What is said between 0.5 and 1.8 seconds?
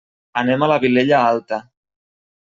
a la Vilella Alta.